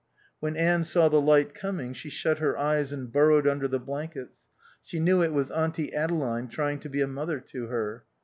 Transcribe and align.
When 0.39 0.57
Anne 0.57 0.83
saw 0.83 1.09
the 1.09 1.21
light 1.21 1.53
coming 1.53 1.93
she 1.93 2.09
shut 2.09 2.39
her 2.39 2.57
eyes 2.57 2.91
and 2.91 3.11
burrowed 3.11 3.47
under 3.47 3.67
the 3.67 3.77
blankets, 3.77 4.45
she 4.81 4.99
knew 4.99 5.21
it 5.21 5.31
was 5.31 5.51
Auntie 5.51 5.93
Adeline 5.93 6.47
trying 6.47 6.79
to 6.79 6.89
be 6.89 7.01
a 7.01 7.07
mother 7.07 7.39
to 7.39 7.67
her. 7.67 8.05